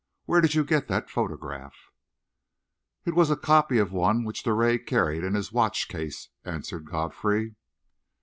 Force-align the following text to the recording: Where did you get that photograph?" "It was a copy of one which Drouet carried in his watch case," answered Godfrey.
Where 0.25 0.41
did 0.41 0.55
you 0.55 0.63
get 0.65 0.87
that 0.87 1.11
photograph?" 1.11 1.75
"It 3.05 3.13
was 3.13 3.29
a 3.29 3.35
copy 3.35 3.77
of 3.77 3.91
one 3.91 4.23
which 4.23 4.43
Drouet 4.43 4.87
carried 4.87 5.23
in 5.23 5.35
his 5.35 5.51
watch 5.51 5.87
case," 5.87 6.29
answered 6.43 6.89
Godfrey. 6.89 7.53